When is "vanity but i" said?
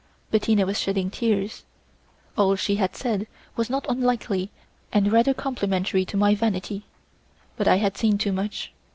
6.33-7.75